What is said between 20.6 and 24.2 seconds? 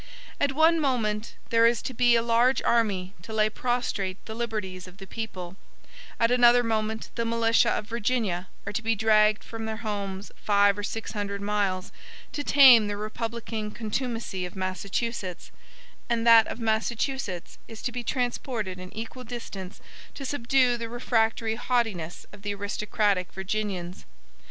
the refractory haughtiness of the aristocratic Virginians.